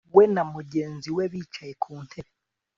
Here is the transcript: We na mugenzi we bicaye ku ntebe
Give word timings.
We 0.15 0.23
na 0.33 0.43
mugenzi 0.53 1.07
we 1.15 1.23
bicaye 1.31 1.73
ku 1.83 1.91
ntebe 2.05 2.31